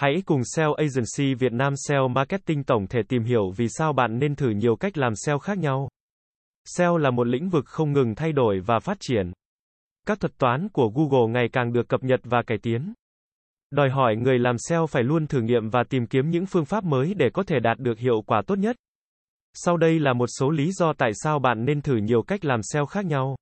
Hãy 0.00 0.22
cùng 0.26 0.40
SEO 0.44 0.74
Agency 0.74 1.34
Việt 1.34 1.52
Nam 1.52 1.72
SEO 1.76 2.08
Marketing 2.08 2.64
tổng 2.64 2.86
thể 2.86 3.00
tìm 3.08 3.24
hiểu 3.24 3.50
vì 3.56 3.66
sao 3.68 3.92
bạn 3.92 4.18
nên 4.18 4.36
thử 4.36 4.50
nhiều 4.50 4.76
cách 4.76 4.98
làm 4.98 5.12
SEO 5.14 5.38
khác 5.38 5.58
nhau. 5.58 5.88
SEO 6.64 6.96
là 6.96 7.10
một 7.10 7.26
lĩnh 7.26 7.48
vực 7.48 7.66
không 7.66 7.92
ngừng 7.92 8.14
thay 8.14 8.32
đổi 8.32 8.60
và 8.60 8.78
phát 8.78 8.96
triển. 9.00 9.32
Các 10.06 10.20
thuật 10.20 10.38
toán 10.38 10.68
của 10.68 10.88
Google 10.94 11.32
ngày 11.32 11.48
càng 11.52 11.72
được 11.72 11.88
cập 11.88 12.02
nhật 12.02 12.20
và 12.24 12.42
cải 12.46 12.58
tiến. 12.58 12.92
Đòi 13.70 13.90
hỏi 13.90 14.16
người 14.16 14.38
làm 14.38 14.58
SEO 14.58 14.86
phải 14.86 15.02
luôn 15.02 15.26
thử 15.26 15.40
nghiệm 15.40 15.70
và 15.70 15.84
tìm 15.88 16.06
kiếm 16.06 16.30
những 16.30 16.46
phương 16.46 16.64
pháp 16.64 16.84
mới 16.84 17.14
để 17.14 17.30
có 17.34 17.42
thể 17.42 17.60
đạt 17.60 17.78
được 17.78 17.98
hiệu 17.98 18.22
quả 18.26 18.42
tốt 18.46 18.58
nhất. 18.58 18.76
Sau 19.54 19.76
đây 19.76 19.98
là 19.98 20.12
một 20.12 20.28
số 20.38 20.50
lý 20.50 20.72
do 20.72 20.92
tại 20.98 21.10
sao 21.14 21.38
bạn 21.38 21.64
nên 21.64 21.82
thử 21.82 21.96
nhiều 21.96 22.22
cách 22.22 22.44
làm 22.44 22.60
SEO 22.62 22.86
khác 22.86 23.04
nhau. 23.04 23.36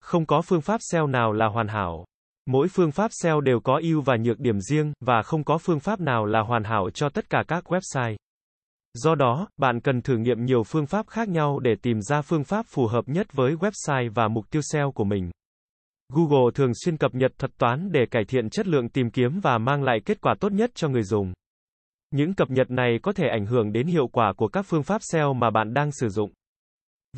Không 0.00 0.26
có 0.26 0.42
phương 0.42 0.60
pháp 0.60 0.80
SEO 0.80 1.06
nào 1.06 1.32
là 1.32 1.46
hoàn 1.46 1.68
hảo. 1.68 2.04
Mỗi 2.46 2.68
phương 2.68 2.90
pháp 2.90 3.10
SEO 3.12 3.40
đều 3.40 3.60
có 3.60 3.80
ưu 3.82 4.00
và 4.00 4.16
nhược 4.16 4.40
điểm 4.40 4.60
riêng, 4.60 4.92
và 5.00 5.22
không 5.22 5.44
có 5.44 5.58
phương 5.58 5.80
pháp 5.80 6.00
nào 6.00 6.26
là 6.26 6.40
hoàn 6.40 6.64
hảo 6.64 6.90
cho 6.90 7.08
tất 7.08 7.30
cả 7.30 7.44
các 7.48 7.64
website. 7.72 8.16
Do 8.94 9.14
đó, 9.14 9.48
bạn 9.56 9.80
cần 9.80 10.02
thử 10.02 10.16
nghiệm 10.16 10.44
nhiều 10.44 10.62
phương 10.62 10.86
pháp 10.86 11.06
khác 11.08 11.28
nhau 11.28 11.58
để 11.58 11.74
tìm 11.82 12.00
ra 12.00 12.22
phương 12.22 12.44
pháp 12.44 12.66
phù 12.68 12.86
hợp 12.86 13.08
nhất 13.08 13.32
với 13.32 13.54
website 13.54 14.10
và 14.14 14.28
mục 14.28 14.50
tiêu 14.50 14.62
SEO 14.62 14.92
của 14.92 15.04
mình. 15.04 15.30
Google 16.12 16.50
thường 16.54 16.70
xuyên 16.84 16.96
cập 16.96 17.14
nhật 17.14 17.32
thuật 17.38 17.58
toán 17.58 17.92
để 17.92 18.06
cải 18.10 18.24
thiện 18.24 18.50
chất 18.50 18.66
lượng 18.66 18.88
tìm 18.88 19.10
kiếm 19.10 19.40
và 19.42 19.58
mang 19.58 19.82
lại 19.82 19.98
kết 20.04 20.20
quả 20.20 20.34
tốt 20.40 20.52
nhất 20.52 20.70
cho 20.74 20.88
người 20.88 21.02
dùng. 21.02 21.32
Những 22.10 22.34
cập 22.34 22.50
nhật 22.50 22.70
này 22.70 22.98
có 23.02 23.12
thể 23.12 23.28
ảnh 23.28 23.46
hưởng 23.46 23.72
đến 23.72 23.86
hiệu 23.86 24.08
quả 24.12 24.32
của 24.36 24.48
các 24.48 24.62
phương 24.62 24.82
pháp 24.82 25.02
SEO 25.02 25.34
mà 25.34 25.50
bạn 25.50 25.74
đang 25.74 25.92
sử 25.92 26.08
dụng. 26.08 26.30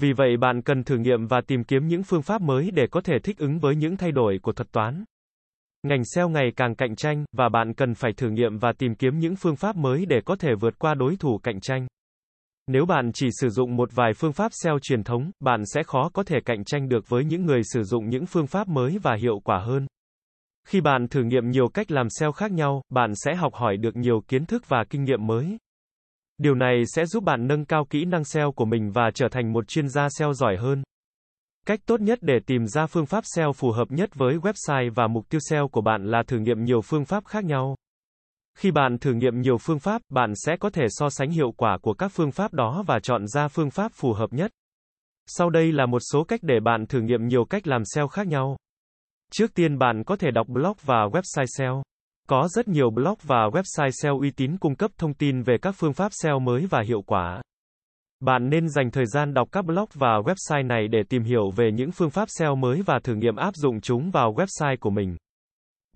Vì 0.00 0.12
vậy 0.12 0.36
bạn 0.36 0.62
cần 0.62 0.84
thử 0.84 0.96
nghiệm 0.96 1.26
và 1.26 1.40
tìm 1.46 1.64
kiếm 1.64 1.86
những 1.86 2.02
phương 2.02 2.22
pháp 2.22 2.42
mới 2.42 2.70
để 2.74 2.86
có 2.90 3.00
thể 3.00 3.14
thích 3.22 3.38
ứng 3.38 3.58
với 3.58 3.76
những 3.76 3.96
thay 3.96 4.12
đổi 4.12 4.38
của 4.42 4.52
thuật 4.52 4.72
toán. 4.72 5.04
Ngành 5.86 6.04
SEO 6.04 6.28
ngày 6.28 6.50
càng 6.56 6.74
cạnh 6.74 6.96
tranh, 6.96 7.24
và 7.32 7.48
bạn 7.48 7.74
cần 7.74 7.94
phải 7.94 8.12
thử 8.16 8.28
nghiệm 8.30 8.58
và 8.58 8.72
tìm 8.78 8.94
kiếm 8.94 9.18
những 9.18 9.36
phương 9.36 9.56
pháp 9.56 9.76
mới 9.76 10.06
để 10.06 10.20
có 10.24 10.36
thể 10.36 10.54
vượt 10.60 10.78
qua 10.78 10.94
đối 10.94 11.16
thủ 11.16 11.38
cạnh 11.42 11.60
tranh. 11.60 11.86
Nếu 12.66 12.86
bạn 12.86 13.10
chỉ 13.14 13.28
sử 13.40 13.48
dụng 13.48 13.76
một 13.76 13.88
vài 13.94 14.12
phương 14.16 14.32
pháp 14.32 14.52
SEO 14.62 14.78
truyền 14.82 15.02
thống, 15.02 15.30
bạn 15.40 15.62
sẽ 15.74 15.82
khó 15.82 16.10
có 16.14 16.22
thể 16.22 16.38
cạnh 16.44 16.64
tranh 16.64 16.88
được 16.88 17.08
với 17.08 17.24
những 17.24 17.46
người 17.46 17.60
sử 17.64 17.82
dụng 17.82 18.08
những 18.08 18.26
phương 18.26 18.46
pháp 18.46 18.68
mới 18.68 18.98
và 19.02 19.16
hiệu 19.20 19.40
quả 19.44 19.58
hơn. 19.58 19.86
Khi 20.68 20.80
bạn 20.80 21.08
thử 21.08 21.22
nghiệm 21.22 21.50
nhiều 21.50 21.68
cách 21.68 21.90
làm 21.90 22.06
SEO 22.10 22.32
khác 22.32 22.52
nhau, 22.52 22.82
bạn 22.88 23.12
sẽ 23.14 23.34
học 23.34 23.54
hỏi 23.54 23.76
được 23.76 23.96
nhiều 23.96 24.22
kiến 24.28 24.46
thức 24.46 24.68
và 24.68 24.84
kinh 24.90 25.04
nghiệm 25.04 25.26
mới. 25.26 25.58
Điều 26.38 26.54
này 26.54 26.82
sẽ 26.86 27.06
giúp 27.06 27.24
bạn 27.24 27.46
nâng 27.46 27.64
cao 27.64 27.86
kỹ 27.90 28.04
năng 28.04 28.24
SEO 28.24 28.52
của 28.52 28.64
mình 28.64 28.90
và 28.90 29.10
trở 29.14 29.26
thành 29.30 29.52
một 29.52 29.68
chuyên 29.68 29.88
gia 29.88 30.08
SEO 30.08 30.32
giỏi 30.32 30.56
hơn. 30.56 30.82
Cách 31.66 31.80
tốt 31.86 32.00
nhất 32.00 32.18
để 32.22 32.38
tìm 32.46 32.66
ra 32.66 32.86
phương 32.86 33.06
pháp 33.06 33.24
SEO 33.24 33.52
phù 33.52 33.70
hợp 33.70 33.90
nhất 33.90 34.10
với 34.14 34.36
website 34.36 34.90
và 34.94 35.06
mục 35.06 35.28
tiêu 35.28 35.40
SEO 35.50 35.68
của 35.68 35.80
bạn 35.80 36.10
là 36.10 36.22
thử 36.26 36.38
nghiệm 36.38 36.64
nhiều 36.64 36.80
phương 36.80 37.04
pháp 37.04 37.24
khác 37.24 37.44
nhau. 37.44 37.76
Khi 38.58 38.70
bạn 38.70 38.98
thử 38.98 39.12
nghiệm 39.12 39.40
nhiều 39.40 39.58
phương 39.58 39.78
pháp, 39.78 40.02
bạn 40.08 40.32
sẽ 40.36 40.56
có 40.60 40.70
thể 40.70 40.86
so 40.88 41.10
sánh 41.10 41.30
hiệu 41.30 41.52
quả 41.56 41.78
của 41.82 41.94
các 41.94 42.08
phương 42.08 42.30
pháp 42.30 42.52
đó 42.52 42.84
và 42.86 42.98
chọn 43.02 43.26
ra 43.26 43.48
phương 43.48 43.70
pháp 43.70 43.92
phù 43.94 44.12
hợp 44.12 44.32
nhất. 44.32 44.50
Sau 45.26 45.50
đây 45.50 45.72
là 45.72 45.86
một 45.86 45.98
số 46.12 46.24
cách 46.24 46.40
để 46.42 46.60
bạn 46.60 46.86
thử 46.86 47.00
nghiệm 47.00 47.26
nhiều 47.26 47.44
cách 47.44 47.66
làm 47.66 47.82
SEO 47.94 48.08
khác 48.08 48.26
nhau. 48.26 48.56
Trước 49.32 49.54
tiên 49.54 49.78
bạn 49.78 50.04
có 50.04 50.16
thể 50.16 50.30
đọc 50.30 50.48
blog 50.48 50.76
và 50.82 51.06
website 51.06 51.46
SEO. 51.58 51.82
Có 52.28 52.48
rất 52.50 52.68
nhiều 52.68 52.90
blog 52.90 53.18
và 53.22 53.48
website 53.52 53.90
SEO 54.02 54.18
uy 54.20 54.30
tín 54.30 54.56
cung 54.58 54.74
cấp 54.74 54.90
thông 54.98 55.14
tin 55.14 55.42
về 55.42 55.56
các 55.62 55.74
phương 55.78 55.92
pháp 55.92 56.12
SEO 56.12 56.38
mới 56.38 56.66
và 56.66 56.82
hiệu 56.86 57.02
quả. 57.02 57.40
Bạn 58.20 58.48
nên 58.48 58.68
dành 58.68 58.90
thời 58.90 59.06
gian 59.06 59.34
đọc 59.34 59.48
các 59.52 59.64
blog 59.64 59.88
và 59.94 60.18
website 60.18 60.66
này 60.66 60.88
để 60.88 61.02
tìm 61.08 61.22
hiểu 61.22 61.50
về 61.50 61.70
những 61.72 61.90
phương 61.92 62.10
pháp 62.10 62.28
SEO 62.28 62.56
mới 62.56 62.82
và 62.86 62.98
thử 63.04 63.14
nghiệm 63.14 63.36
áp 63.36 63.54
dụng 63.54 63.80
chúng 63.80 64.10
vào 64.10 64.32
website 64.32 64.76
của 64.80 64.90
mình. 64.90 65.16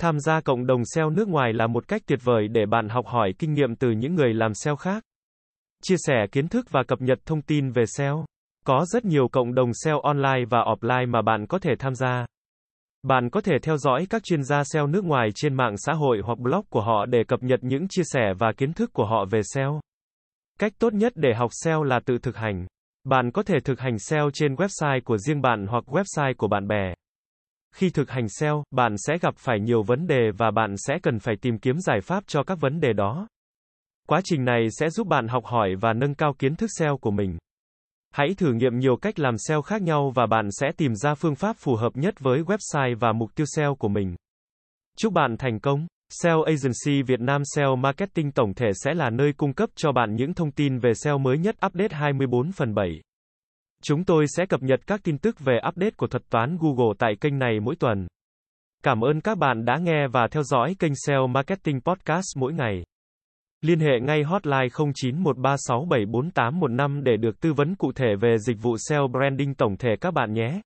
Tham 0.01 0.21
gia 0.21 0.41
cộng 0.41 0.67
đồng 0.67 0.83
SEO 0.85 1.11
nước 1.11 1.29
ngoài 1.29 1.53
là 1.53 1.67
một 1.67 1.89
cách 1.89 2.03
tuyệt 2.07 2.19
vời 2.23 2.49
để 2.49 2.67
bạn 2.67 2.89
học 2.89 3.07
hỏi 3.07 3.33
kinh 3.39 3.53
nghiệm 3.53 3.77
từ 3.77 3.91
những 3.91 4.15
người 4.15 4.35
làm 4.35 4.55
SEO 4.55 4.77
khác. 4.77 5.03
Chia 5.83 5.97
sẻ 5.99 6.27
kiến 6.33 6.49
thức 6.49 6.67
và 6.71 6.83
cập 6.89 7.01
nhật 7.01 7.19
thông 7.27 7.43
tin 7.43 7.71
về 7.71 7.85
SEO. 7.87 8.25
Có 8.65 8.85
rất 8.87 9.05
nhiều 9.05 9.29
cộng 9.29 9.55
đồng 9.55 9.71
SEO 9.85 10.01
online 10.01 10.45
và 10.51 10.59
offline 10.59 11.11
mà 11.11 11.23
bạn 11.23 11.47
có 11.47 11.59
thể 11.59 11.71
tham 11.79 11.95
gia. 11.95 12.27
Bạn 13.03 13.31
có 13.31 13.41
thể 13.41 13.53
theo 13.63 13.77
dõi 13.77 14.07
các 14.11 14.23
chuyên 14.25 14.43
gia 14.43 14.63
SEO 14.65 14.87
nước 14.87 15.05
ngoài 15.05 15.29
trên 15.35 15.55
mạng 15.55 15.75
xã 15.77 15.93
hội 15.93 16.21
hoặc 16.25 16.39
blog 16.39 16.65
của 16.71 16.83
họ 16.83 17.07
để 17.07 17.25
cập 17.29 17.43
nhật 17.43 17.61
những 17.63 17.89
chia 17.89 18.03
sẻ 18.05 18.33
và 18.39 18.53
kiến 18.57 18.73
thức 18.73 18.91
của 18.93 19.07
họ 19.07 19.25
về 19.31 19.41
SEO. 19.55 19.81
Cách 20.61 20.73
tốt 20.79 20.93
nhất 20.93 21.13
để 21.17 21.35
học 21.35 21.51
SEO 21.53 21.83
là 21.83 22.01
tự 22.07 22.19
thực 22.19 22.37
hành. 22.37 22.67
Bạn 23.05 23.31
có 23.31 23.43
thể 23.43 23.61
thực 23.65 23.81
hành 23.81 23.99
SEO 23.99 24.31
trên 24.35 24.55
website 24.55 25.01
của 25.05 25.19
riêng 25.19 25.43
bạn 25.43 25.67
hoặc 25.67 25.85
website 25.87 26.35
của 26.37 26.49
bạn 26.49 26.69
bè. 26.69 26.95
Khi 27.75 27.91
thực 27.91 28.11
hành 28.11 28.29
SEO, 28.29 28.65
bạn 28.71 28.95
sẽ 28.99 29.19
gặp 29.19 29.35
phải 29.37 29.61
nhiều 29.61 29.83
vấn 29.83 30.07
đề 30.07 30.31
và 30.39 30.51
bạn 30.51 30.75
sẽ 30.77 30.99
cần 31.03 31.19
phải 31.19 31.35
tìm 31.41 31.59
kiếm 31.59 31.81
giải 31.81 32.01
pháp 32.01 32.25
cho 32.27 32.43
các 32.43 32.61
vấn 32.61 32.81
đề 32.81 32.93
đó. 32.93 33.29
Quá 34.09 34.21
trình 34.25 34.45
này 34.45 34.67
sẽ 34.71 34.91
giúp 34.91 35.07
bạn 35.07 35.29
học 35.29 35.45
hỏi 35.45 35.69
và 35.81 35.93
nâng 35.93 36.15
cao 36.15 36.35
kiến 36.39 36.57
thức 36.57 36.71
SEO 36.79 36.97
của 36.97 37.11
mình. 37.11 37.39
Hãy 38.11 38.35
thử 38.37 38.53
nghiệm 38.53 38.79
nhiều 38.79 38.97
cách 38.97 39.19
làm 39.19 39.35
SEO 39.39 39.63
khác 39.63 39.83
nhau 39.83 40.13
và 40.15 40.27
bạn 40.27 40.49
sẽ 40.51 40.73
tìm 40.77 40.95
ra 40.95 41.15
phương 41.15 41.35
pháp 41.35 41.57
phù 41.57 41.77
hợp 41.77 41.97
nhất 41.97 42.15
với 42.21 42.43
website 42.43 42.99
và 42.99 43.13
mục 43.13 43.35
tiêu 43.35 43.47
SEO 43.57 43.75
của 43.75 43.89
mình. 43.89 44.17
Chúc 44.97 45.13
bạn 45.13 45.37
thành 45.37 45.61
công. 45.61 45.87
SEO 46.11 46.43
Agency 46.43 47.03
Việt 47.03 47.21
Nam 47.21 47.43
SEO 47.45 47.77
Marketing 47.77 48.33
tổng 48.33 48.55
thể 48.55 48.71
sẽ 48.75 48.95
là 48.95 49.11
nơi 49.11 49.33
cung 49.33 49.53
cấp 49.53 49.71
cho 49.77 49.93
bạn 49.93 50.15
những 50.15 50.35
thông 50.35 50.51
tin 50.51 50.79
về 50.79 50.95
SEO 50.95 51.19
mới 51.19 51.39
nhất 51.39 51.57
update 51.67 51.97
24 51.97 52.53
phần 52.53 52.75
7. 52.75 53.01
Chúng 53.83 54.05
tôi 54.05 54.25
sẽ 54.29 54.47
cập 54.47 54.63
nhật 54.63 54.81
các 54.87 55.01
tin 55.05 55.19
tức 55.19 55.41
về 55.41 55.59
update 55.69 55.95
của 55.97 56.07
thuật 56.07 56.23
toán 56.31 56.59
Google 56.61 56.95
tại 56.99 57.13
kênh 57.21 57.39
này 57.39 57.61
mỗi 57.61 57.77
tuần. 57.77 58.07
Cảm 58.83 59.01
ơn 59.01 59.21
các 59.21 59.39
bạn 59.39 59.65
đã 59.65 59.79
nghe 59.79 60.09
và 60.13 60.29
theo 60.31 60.43
dõi 60.43 60.77
kênh 60.79 60.93
SEO 61.07 61.27
Marketing 61.27 61.81
Podcast 61.81 62.37
mỗi 62.37 62.53
ngày. 62.53 62.85
Liên 63.63 63.81
hệ 63.81 64.01
ngay 64.01 64.23
hotline 64.23 64.67
0913674815 64.67 67.03
để 67.03 67.17
được 67.17 67.41
tư 67.41 67.53
vấn 67.53 67.75
cụ 67.75 67.93
thể 67.93 68.17
về 68.21 68.39
dịch 68.39 68.63
vụ 68.63 68.77
SEO 68.89 69.09
branding 69.09 69.55
tổng 69.55 69.77
thể 69.77 69.91
các 70.01 70.15
bạn 70.15 70.33
nhé. 70.33 70.61